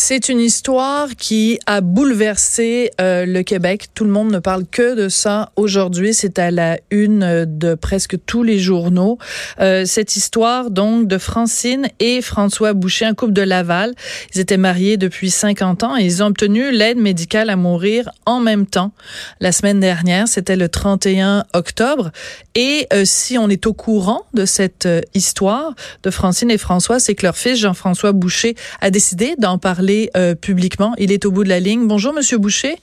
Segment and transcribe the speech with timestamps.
[0.00, 3.88] C'est une histoire qui a bouleversé euh, le Québec.
[3.94, 6.14] Tout le monde ne parle que de ça aujourd'hui.
[6.14, 9.18] C'est à la une de presque tous les journaux.
[9.58, 13.92] Euh, cette histoire donc de Francine et François Boucher, un couple de Laval.
[14.34, 18.38] Ils étaient mariés depuis 50 ans et ils ont obtenu l'aide médicale à mourir en
[18.38, 18.92] même temps.
[19.40, 22.12] La semaine dernière, c'était le 31 octobre.
[22.54, 25.74] Et euh, si on est au courant de cette euh, histoire
[26.04, 30.34] de Francine et François, c'est que leur fils Jean-François Boucher a décidé d'en parler euh,
[30.34, 30.94] publiquement.
[30.98, 31.86] Il est au bout de la ligne.
[31.86, 32.76] Bonjour, Monsieur Boucher.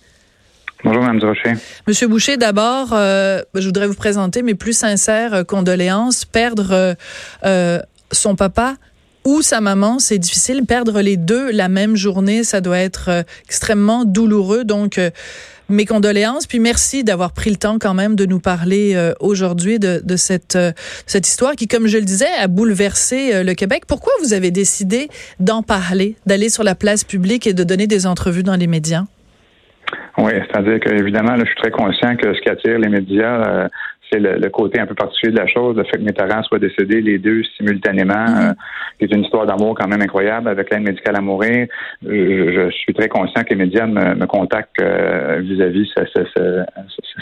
[0.83, 1.53] Bonjour, Mme Rocher.
[1.87, 6.25] Monsieur Boucher, d'abord, euh, je voudrais vous présenter mes plus sincères euh, condoléances.
[6.25, 6.95] Perdre
[8.11, 8.75] son papa
[9.23, 10.65] ou sa maman, c'est difficile.
[10.65, 14.63] Perdre les deux la même journée, ça doit être extrêmement douloureux.
[14.63, 14.99] Donc,
[15.69, 16.47] mes condoléances.
[16.47, 20.55] Puis merci d'avoir pris le temps quand même de nous parler euh, aujourd'hui de, cette,
[20.55, 20.71] euh,
[21.05, 23.83] cette histoire qui, comme je le disais, a bouleversé euh, le Québec.
[23.87, 25.07] Pourquoi vous avez décidé
[25.39, 29.03] d'en parler, d'aller sur la place publique et de donner des entrevues dans les médias?
[30.17, 33.67] Oui, c'est-à-dire que évidemment, je suis très conscient que ce qui attire les médias,
[34.11, 36.59] c'est le, côté un peu particulier de la chose, le fait que mes parents soient
[36.59, 38.55] décédés les deux simultanément, mm-hmm.
[38.99, 41.67] C'est une histoire d'amour quand même incroyable avec l'aide médicale à mourir.
[42.01, 46.65] Je, suis très conscient que les médias me, contactent euh, vis-à-vis de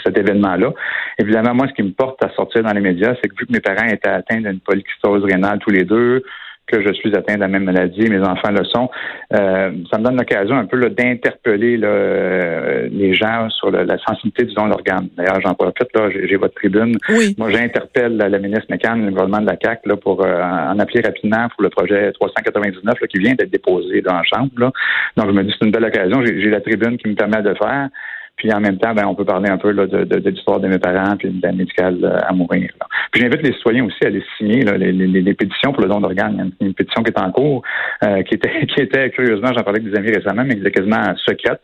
[0.04, 0.72] cet événement-là.
[1.18, 3.52] Évidemment, moi, ce qui me porte à sortir dans les médias, c'est que vu que
[3.52, 6.22] mes parents étaient atteints d'une polycystose rénale tous les deux,
[6.66, 8.90] que je suis atteint de la même maladie, mes enfants le sont.
[9.34, 14.54] Euh, ça me donne l'occasion un peu d'interpeller euh, les gens sur la sensibilité du
[14.54, 15.08] don d'organes.
[15.16, 16.96] D'ailleurs, j'en profite, là, j'ai votre tribune.
[17.10, 17.34] Oui.
[17.38, 21.02] Moi, j'interpelle la, ministre McCann, le gouvernement de la CAC, là, pour euh, en appeler
[21.02, 24.50] rapidement pour le projet 399 là, qui vient d'être déposé dans la Chambre.
[24.58, 24.72] Là.
[25.16, 26.24] Donc, je me dis c'est une belle occasion.
[26.24, 27.88] J'ai la tribune qui me permet de faire.
[28.36, 30.60] Puis en même temps, ben, on peut parler un peu là, de, de, de l'histoire
[30.60, 32.70] de mes parents puis de la médicale euh, à mourir.
[33.12, 35.88] Puis j'invite les citoyens aussi à aller signer là, les, les, les, pétitions pour le
[35.88, 36.34] don d'organes.
[36.60, 37.62] Il y a une, pétition qui est en cours,
[38.04, 40.72] euh, qui était qui était curieusement, j'en parlais avec des amis récemment, mais qui était
[40.72, 41.60] quasiment secrète.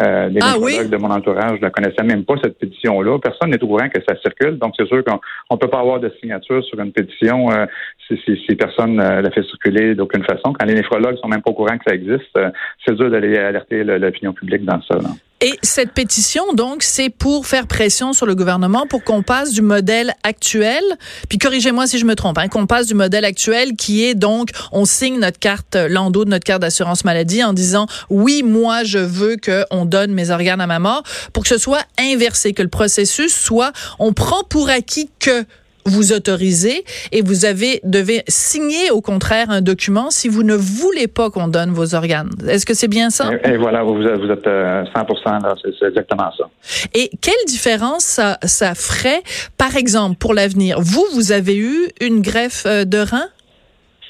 [0.00, 3.18] Euh, des ah, de mon entourage ne connaissaient même pas cette pétition-là.
[3.18, 4.58] Personne n'est au courant que ça circule.
[4.58, 5.18] Donc, c'est sûr qu'on
[5.50, 7.66] ne peut pas avoir de signature sur une pétition euh,
[8.06, 10.54] si, si, si, personne euh, la fait circuler d'aucune façon.
[10.58, 12.50] Quand les néphrologues sont même pas au courant que ça existe, euh,
[12.86, 14.94] c'est dur d'aller alerter l'opinion publique dans ça.
[14.94, 15.10] Là.
[15.42, 19.62] Et cette pétition, donc, c'est pour faire pression sur le gouvernement pour qu'on passe du
[19.62, 20.82] modèle actuel,
[21.30, 24.50] puis corrigez-moi si je me trompe, hein, qu'on passe du modèle actuel qui est donc,
[24.70, 28.98] on signe notre carte landau de notre carte d'assurance maladie en disant, oui, moi, je
[28.98, 32.68] veux qu'on donne mes organes à ma mort, pour que ce soit inversé, que le
[32.68, 35.46] processus soit, on prend pour acquis que
[35.86, 41.08] vous autorisez et vous avez devez signer au contraire un document si vous ne voulez
[41.08, 42.30] pas qu'on donne vos organes.
[42.48, 43.30] Est-ce que c'est bien ça?
[43.44, 46.48] Et, voilà, vous, vous êtes 100 euh, c'est exactement ça.
[46.94, 49.22] Et quelle différence ça, ça ferait
[49.58, 50.78] par exemple pour l'avenir?
[50.80, 53.26] Vous vous avez eu une greffe euh, de rein?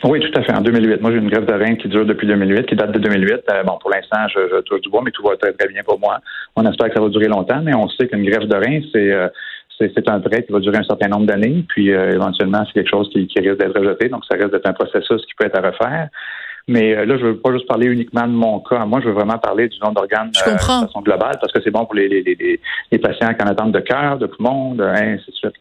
[0.03, 0.53] Oui, tout à fait.
[0.53, 1.03] En 2008.
[1.03, 3.33] Moi, j'ai une greffe de rein qui dure depuis 2008, qui date de 2008.
[3.51, 5.83] Euh, bon, pour l'instant, je, je touche du bois, mais tout va très, très bien
[5.83, 6.21] pour moi.
[6.57, 9.13] On espère que ça va durer longtemps, mais on sait qu'une greffe de rein, c'est
[9.81, 12.91] c'est un prêt qui va durer un certain nombre d'années, puis euh, éventuellement, c'est quelque
[12.91, 15.71] chose qui, risque d'être rejeté, donc ça risque d'être un processus qui peut être à
[15.71, 16.09] refaire.
[16.69, 18.85] Mais euh, là, je veux pas juste parler uniquement de mon cas.
[18.85, 21.71] Moi, je veux vraiment parler du nombre d'organes euh, de façon globale, parce que c'est
[21.71, 22.61] bon pour les, les, les,
[22.93, 25.55] les, patients qui en attendent de cœur, de poumon, de ainsi de suite.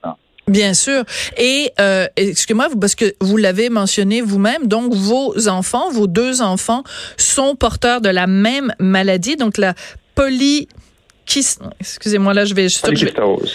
[0.48, 1.04] Bien sûr.
[1.38, 1.72] Et
[2.18, 6.84] excusez-moi, parce que vous l'avez mentionné vous-même, donc vos enfants, vos deux enfants,
[7.18, 9.74] sont porteurs de la même maladie, donc la
[10.16, 10.68] poly
[11.80, 12.68] excusez-moi là, je vais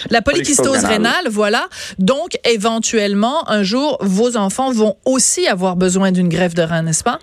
[0.09, 1.67] la polykystose rénale, voilà.
[1.99, 7.03] Donc éventuellement un jour vos enfants vont aussi avoir besoin d'une greffe de rein, n'est-ce
[7.03, 7.19] pas?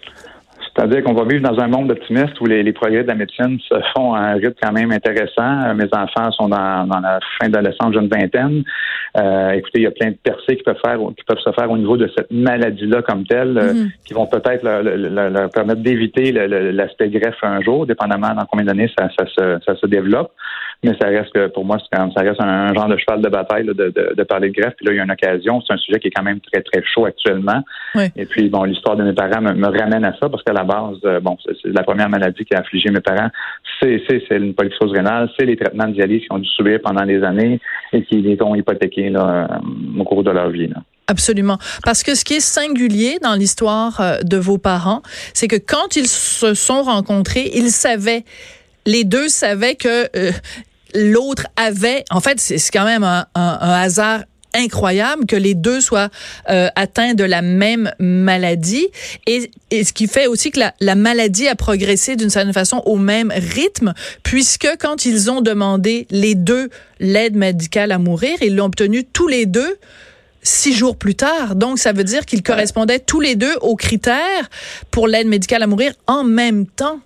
[0.75, 3.75] C'est-à-dire qu'on va vivre dans un monde optimiste où les, progrès de la médecine se
[3.95, 5.67] font à un rythme quand même intéressant.
[5.67, 8.65] Euh, mes enfants sont dans, la fin d'adolescence, jeune vingtaine.
[9.19, 11.71] Euh, écoutez, il y a plein de percées qui peuvent faire, qui peuvent se faire
[11.71, 13.91] au niveau de cette maladie-là comme telle, euh, mm-hmm.
[14.07, 19.09] qui vont peut-être leur, permettre d'éviter l'aspect greffe un jour, dépendamment dans combien d'années ça,
[19.17, 20.33] ça se développe
[20.83, 23.73] mais ça reste que pour moi, ça reste un, genre de cheval de bataille de,
[23.73, 24.75] de, de, parler de greffe.
[24.77, 25.63] Puis là, il y a une occasion.
[25.67, 27.63] C'est un sujet qui est quand même très, très chaud actuellement.
[28.17, 30.99] Et puis, bon, l'histoire de mes parents me, ramène à ça parce qu'à la base,
[31.05, 33.29] euh, bon, c'est la première maladie qui a affligé mes parents.
[33.81, 34.01] C'est
[34.31, 37.61] une polycystose rénale, c'est les traitements de dialyse qu'ils ont dû subir pendant des années
[37.93, 40.69] et qui les ont hypothéqués là, euh, au cours de leur vie.
[40.69, 40.83] Là.
[41.09, 41.59] Absolument.
[41.85, 45.03] Parce que ce qui est singulier dans l'histoire euh, de vos parents,
[45.35, 48.25] c'est que quand ils se sont rencontrés, ils savaient,
[48.87, 50.31] les deux savaient que euh,
[50.95, 54.23] l'autre avait, en fait, c'est quand même un, hasard
[54.55, 56.11] incroyable que les deux soient
[56.51, 58.87] euh, atteints de la même maladie
[59.27, 62.99] et, ce qui fait aussi que la, la maladie a progressé d'une certaine façon au
[62.99, 66.69] même rythme puisque quand ils ont demandé les deux
[67.01, 69.79] l'aide médicale à mourir, ils l'ont obtenu tous les deux
[70.43, 71.55] six jours plus tard.
[71.55, 74.51] Donc, ça veut dire qu'ils correspondaient tous les deux aux critères
[74.91, 77.01] pour l'aide médicale à mourir en même temps.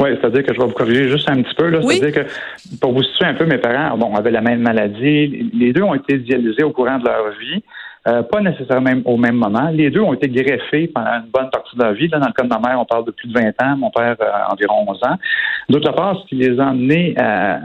[0.00, 1.80] Oui, c'est-à-dire que je vais vous corriger juste un petit peu.
[1.82, 5.50] C'est-à-dire que, pour vous situer un peu, mes parents bon, avaient la même maladie.
[5.54, 7.62] Les deux ont été dialysés au courant de leur vie.
[8.06, 9.70] Euh, pas nécessairement au même moment.
[9.70, 12.08] Les deux ont été greffés pendant une bonne partie de leur vie.
[12.08, 13.90] Là, dans le cas de ma mère, on parle de plus de 20 ans, mon
[13.90, 15.16] père euh, environ 11 ans.
[15.70, 17.56] D'autre part, ce qui les a emmenés euh,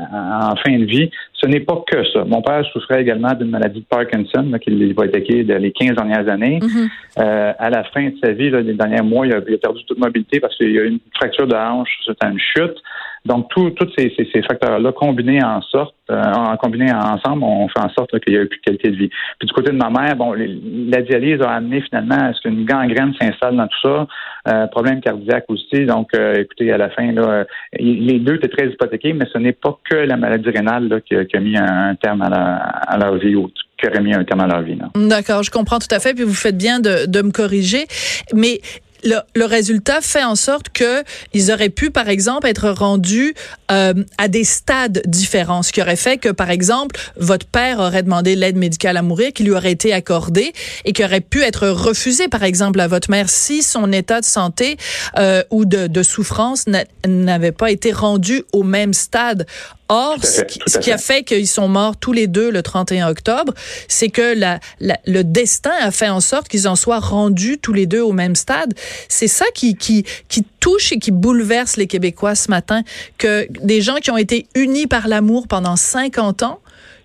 [0.42, 1.12] en fin de vie,
[1.42, 2.24] ce n'est pas que ça.
[2.26, 6.28] Mon père souffrait également d'une maladie de Parkinson là, qui va attaquer les 15 dernières
[6.28, 6.60] années.
[6.60, 7.56] Mm-hmm.
[7.58, 10.56] à la fin de sa vie, les derniers mois, il a, perdu toute mobilité parce
[10.58, 12.78] qu'il y a eu une fracture de hanche, c'était une chute.
[13.26, 17.90] Donc, tous ces, ces, facteurs-là combinés en sorte, euh, en combinés ensemble, on fait en
[17.90, 19.10] sorte qu'il y ait plus de qualité de vie.
[19.40, 22.66] Puis du côté de ma mère, bon, la dialyse a amené finalement à ce qu'une
[22.66, 24.08] gangrène s'installe dans tout ça,
[24.48, 25.86] euh, problème cardiaque aussi.
[25.86, 27.46] Donc, euh, écoutez, à la fin, là,
[27.78, 31.38] les deux étaient très hypothéqués, mais ce n'est pas que la maladie rénale là, qui,
[31.38, 33.50] a, mis un, terme à, leur vie ou
[33.80, 34.78] qui aurait mis un terme à leur vie.
[34.96, 37.86] D'accord, je comprends tout à fait, puis vous faites bien de, de me corriger.
[38.34, 38.62] Mais
[39.04, 41.04] le, résultat fait en sorte que
[41.34, 43.34] ils auraient pu, par exemple, être rendus
[43.72, 48.04] euh, à des stades différents, ce qui aurait fait que, par exemple, votre père aurait
[48.04, 50.54] demandé l'aide médicale à mourir, qui lui aurait été accordée
[50.86, 54.26] et qui aurait pu être refusée, par exemple, à votre mère si son état de
[54.26, 54.78] santé
[55.18, 56.66] euh, ou de, de souffrance
[57.06, 59.46] n'avait pas été rendu au même stade.
[59.92, 60.44] Or, ce,
[60.78, 63.54] qui, a fait qu'ils sont morts tous les deux le 31 octobre,
[63.88, 67.88] c'est que la, le destin a fait en sorte qu'ils en soient rendus tous les
[67.88, 68.76] deux au même stade.
[69.08, 72.84] C'est ça qui, qui, qui touche et qui bouleverse les Québécois ce matin,
[73.18, 76.60] que des gens qui ont été unis par l'amour pendant 50 ans,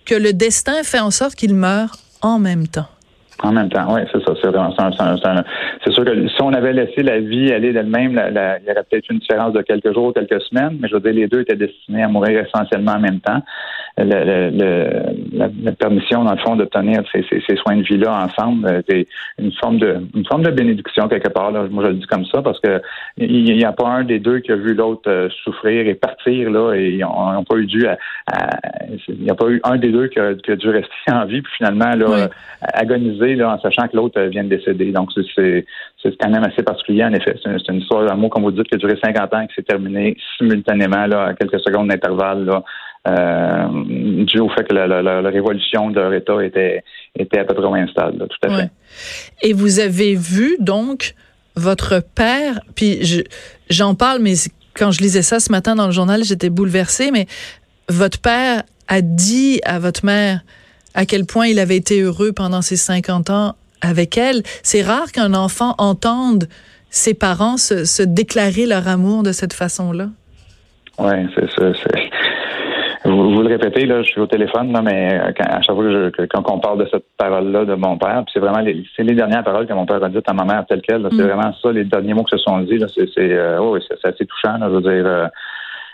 [0.04, 2.88] que le destin fait en sorte qu'ils meurent en même temps.
[3.42, 4.32] En même temps, oui, c'est ça.
[4.34, 9.10] C'est sûr que si on avait laissé la vie aller d'elle-même, il y aurait peut-être
[9.10, 12.04] une différence de quelques jours, quelques semaines, mais je veux dire, les deux étaient destinés
[12.04, 13.42] à mourir essentiellement en même temps.
[13.96, 18.82] Le, le, la, permission, dans le fond, d'obtenir ces, ces, soins de vie-là ensemble, euh,
[18.88, 19.06] c'est
[19.38, 21.52] une forme de une forme de bénédiction quelque part.
[21.52, 21.66] Là.
[21.70, 22.82] Moi, je le dis comme ça parce que
[23.18, 26.50] il n'y a pas un des deux qui a vu l'autre euh, souffrir et partir
[26.50, 27.86] là, et ils n'ont pas eu dû
[29.08, 31.24] il n'y a pas eu un des deux qui a, qui a dû rester en
[31.26, 32.28] vie, puis finalement là,
[32.72, 34.92] agoniser en sachant que l'autre vient de décéder.
[34.92, 35.64] Donc, c'est
[36.20, 37.36] quand même assez particulier, en effet.
[37.42, 39.62] C'est une, histoire d'amour, comme vous dites, qui a duré 50 ans et qui s'est
[39.62, 42.50] terminée simultanément, à quelques secondes d'intervalle,
[43.06, 46.82] euh, dû au fait que la, révolution de leur État était,
[47.18, 48.70] était à peu près instable, tout à fait.
[49.42, 51.14] Et vous avez vu, donc,
[51.56, 53.24] votre père, puis
[53.70, 54.34] j'en parle, mais
[54.74, 57.26] quand je lisais ça ce matin dans le journal, j'étais bouleversée, mais
[57.88, 60.40] votre père a dit à votre mère,
[60.94, 64.42] à quel point il avait été heureux pendant ses 50 ans avec elle.
[64.62, 66.44] C'est rare qu'un enfant entende
[66.90, 70.06] ses parents se, déclarer leur amour de cette façon-là.
[70.98, 71.72] Oui, c'est ça.
[73.04, 76.42] Vous, le répétez, là, je suis au téléphone, mais euh, à chaque fois que, quand
[76.50, 79.66] on parle de cette parole-là de mon père, c'est vraiment les, c'est les dernières paroles
[79.66, 81.06] que mon père a dites à ma mère telle quelle.
[81.10, 81.26] C'est mm.
[81.26, 82.82] vraiment ça, les derniers mots que se sont dit.
[82.94, 84.56] c'est, euh, oh, c'est, assez touchant.
[84.58, 85.26] je veux dire, euh,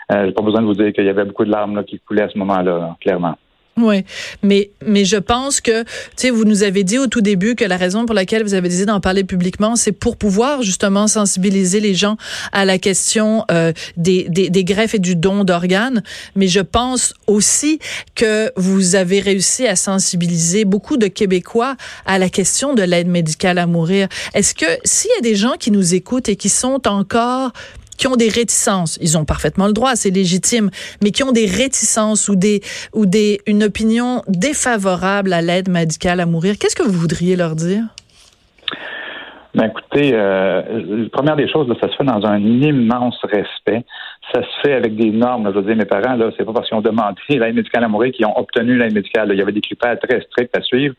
[0.09, 2.29] j'ai pas besoin de vous dire qu'il y avait beaucoup de larmes qui coulaient à
[2.29, 3.35] ce moment-là, clairement.
[3.77, 4.03] Oui,
[4.43, 5.87] mais mais je pense que tu
[6.17, 8.67] sais vous nous avez dit au tout début que la raison pour laquelle vous avez
[8.67, 12.17] décidé d'en parler publiquement, c'est pour pouvoir justement sensibiliser les gens
[12.51, 16.03] à la question euh, des, des, des greffes et du don d'organes.
[16.35, 17.79] Mais je pense aussi
[18.13, 23.57] que vous avez réussi à sensibiliser beaucoup de Québécois à la question de l'aide médicale
[23.57, 24.09] à mourir.
[24.33, 27.53] Est-ce que s'il y a des gens qui nous écoutent et qui sont encore
[28.01, 30.71] qui ont des réticences, ils ont parfaitement le droit, c'est légitime,
[31.03, 32.61] mais qui ont des réticences ou des
[32.95, 37.55] ou des une opinion défavorable à l'aide médicale à mourir, qu'est-ce que vous voudriez leur
[37.55, 37.83] dire?
[39.53, 43.85] Ben écoutez, euh, première des choses, ça se fait dans un immense respect.
[44.33, 45.51] Ça se fait avec des normes.
[45.53, 47.87] je veux dire, mes parents, là, c'est pas parce qu'ils ont demandé l'aide médicale à
[47.87, 49.29] mourir qu'ils ont obtenu l'aide médicale.
[49.31, 50.95] Il y avait des critères très stricts à suivre.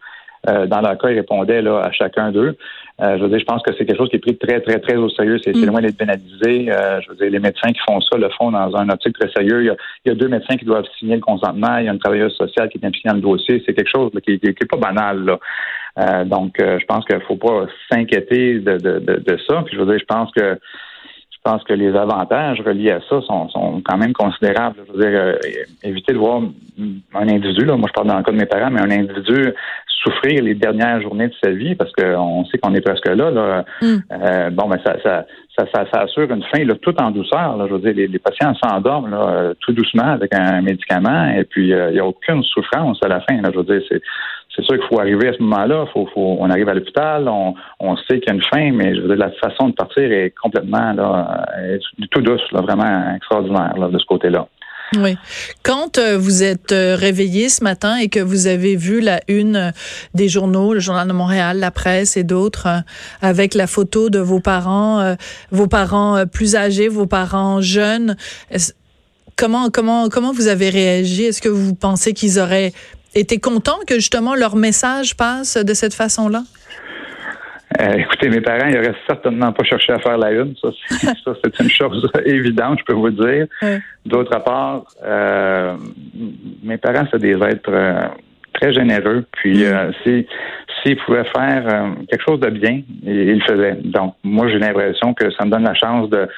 [0.48, 2.56] Euh, dans leur cas, ils répondaient là, à chacun d'eux.
[3.00, 4.78] Euh, je veux dire, je pense que c'est quelque chose qui est pris très, très,
[4.80, 5.38] très au sérieux.
[5.42, 5.66] C'est mm.
[5.66, 6.70] loin d'être pénalisé.
[6.70, 9.30] Euh, je veux dire, les médecins qui font ça le font dans un optique très
[9.30, 9.62] sérieux.
[9.62, 11.78] Il y, a, deux médecins qui doivent signer le consentement.
[11.78, 13.62] Il y a une travailleuse sociale qui est impliquée dans le dossier.
[13.64, 15.24] C'est quelque chose qui n'est pas banal.
[15.24, 16.24] Là.
[16.24, 19.62] donc, je pense qu'il ne faut pas s'inquiéter de, de, de, ça.
[19.64, 20.58] Puis, je veux dire, je pense que
[21.44, 24.76] je pense que les avantages reliés à ça sont, sont quand même considérables.
[24.86, 25.38] Je veux dire,
[25.82, 26.40] éviter de voir
[27.14, 29.52] un individu, là, moi je parle dans le cas de mes parents, mais un individu
[30.02, 33.30] souffrir les dernières journées de sa vie, parce qu'on sait qu'on est presque là.
[33.30, 33.64] là.
[33.80, 34.50] Mm.
[34.50, 37.56] bon, ben ça, ça, ça, ça, assure une fin là, tout en douceur.
[37.56, 37.66] Là.
[37.68, 41.92] Je veux dire, les, patients s'endorment là, tout doucement avec un médicament, et puis il
[41.92, 43.40] n'y a aucune souffrance à la fin.
[43.40, 43.50] Là.
[43.52, 44.02] Je veux dire, c'est
[44.54, 45.86] c'est sûr qu'il faut arriver à ce moment-là.
[45.92, 48.94] Faut, faut, on arrive à l'hôpital, on, on sait qu'il y a une fin, mais
[48.94, 51.46] je veux dire, la façon de partir est complètement là,
[52.10, 54.46] tout douce, là, vraiment extraordinaire là, de ce côté-là.
[54.98, 55.16] Oui.
[55.62, 59.56] Quand euh, vous êtes euh, réveillé ce matin et que vous avez vu la une
[59.56, 59.70] euh,
[60.12, 62.68] des journaux, le Journal de Montréal, la presse et d'autres,
[63.22, 65.16] avec la photo de vos parents,
[65.50, 68.16] vos parents plus âgés, vos parents jeunes,
[69.36, 71.24] comment comment comment vous avez réagi?
[71.24, 72.72] Est-ce que vous pensez qu'ils auraient
[73.14, 76.42] été contents que justement leur message passe de cette façon-là?
[77.80, 80.54] Euh, écoutez, mes parents, ils n'auraient certainement pas cherché à faire la une.
[80.56, 80.68] Ça,
[81.42, 83.46] c'est une chose évidente, je peux vous dire.
[84.04, 85.74] D'autre part, euh,
[86.62, 88.08] mes parents, c'est des êtres euh,
[88.54, 89.24] très généreux.
[89.32, 89.92] Puis, mm.
[90.02, 93.78] s'ils pouvaient faire quelque chose de bien, ils le faisaient.
[93.84, 96.28] Donc, moi, j'ai l'impression que ça me donne la chance de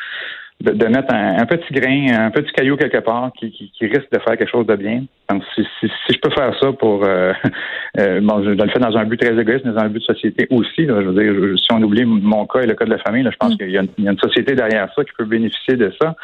[0.61, 4.37] de, mettre un, petit grain, un petit caillou quelque part qui, qui, risque de faire
[4.37, 5.05] quelque chose de bien.
[5.29, 7.33] Donc, si, si, je peux faire ça pour, euh,
[7.99, 10.15] euh, bon, je, le fais dans un but très égoïste, mais dans un but de
[10.15, 10.87] société aussi.
[10.87, 13.23] Là, je veux dire, si on oublie mon cas et le cas de la famille,
[13.23, 13.59] là, je pense mm.
[13.59, 16.15] qu'il y, a une société derrière ça qui peut bénéficier de ça.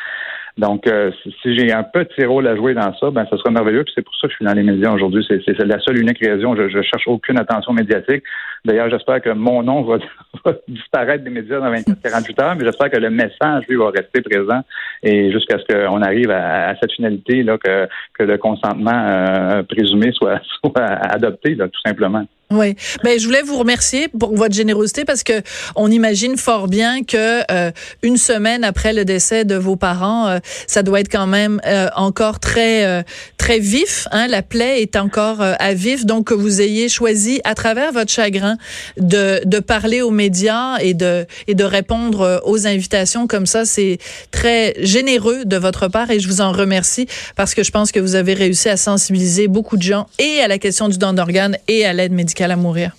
[0.60, 3.82] Donc, euh, si, j'ai un petit rôle à jouer dans ça, ben, ce serait merveilleux.
[3.82, 5.26] Puis c'est pour ça que je suis dans les médias aujourd'hui.
[5.26, 6.54] C'est la seule unique raison.
[6.54, 8.22] Je, je cherche aucune attention médiatique.
[8.66, 9.82] D'ailleurs, j'espère que mon nom
[10.44, 14.20] va, disparaître des médias dans 24-48 heures, mais j'espère que le message, lui, va rester
[14.20, 14.60] présent
[15.02, 17.88] et jusqu'à ce qu'on arrive à, cette finalité là que,
[18.18, 22.26] que le consentement euh, présumé soit, soit adopté, là, tout simplement.
[22.52, 25.40] Oui, ben je voulais vous remercier pour votre générosité parce que
[25.76, 27.70] on imagine fort bien que euh,
[28.02, 31.86] une semaine après le décès de vos parents, euh, ça doit être quand même euh,
[31.94, 33.04] encore très
[33.38, 34.08] très vif.
[34.10, 38.10] Hein, la plaie est encore à vif, donc que vous ayez choisi à travers votre
[38.10, 38.56] chagrin
[38.96, 43.98] de de parler aux médias et de et de répondre aux invitations comme ça, c'est
[44.32, 47.06] très généreux de votre part et je vous en remercie
[47.36, 50.48] parce que je pense que vous avez réussi à sensibiliser beaucoup de gens et à
[50.48, 52.96] la question du don d'organes et à l'aide médicale à mourir.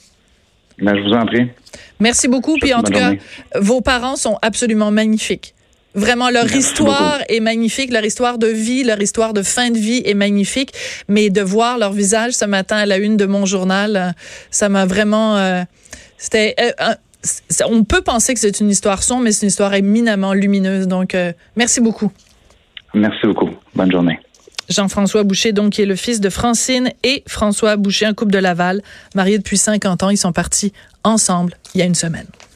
[0.80, 1.48] Ben, je vous en prie.
[2.00, 2.58] Merci beaucoup.
[2.60, 3.12] Puis en tout cas,
[3.60, 5.54] vos parents sont absolument magnifiques.
[5.94, 10.02] Vraiment, leur histoire est magnifique, leur histoire de vie, leur histoire de fin de vie
[10.06, 10.72] est magnifique.
[11.10, 14.16] Mais de voir leur visage ce matin à la une de mon journal,
[14.50, 15.38] ça m'a vraiment.
[15.38, 15.64] Euh,
[16.18, 16.56] c'était.
[16.60, 16.96] Euh,
[17.68, 20.88] on peut penser que c'est une histoire sombre, mais c'est une histoire éminemment lumineuse.
[20.88, 21.16] Donc,
[21.56, 22.12] merci beaucoup.
[22.94, 23.50] Merci beaucoup.
[23.76, 24.20] Bonne journée.
[24.70, 28.40] Jean-François Boucher, donc, qui est le fils de Francine et François Boucher, un couple de
[28.40, 28.82] Laval,
[29.16, 30.10] mariés depuis 50 ans.
[30.10, 30.72] Ils sont partis
[31.04, 32.28] ensemble il y a une semaine.